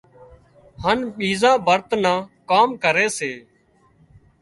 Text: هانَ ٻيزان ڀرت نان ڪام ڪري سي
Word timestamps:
هانَ 0.81 0.99
ٻيزان 1.17 1.55
ڀرت 1.65 1.89
نان 2.03 2.17
ڪام 2.49 2.69
ڪري 2.83 3.07
سي 3.17 3.31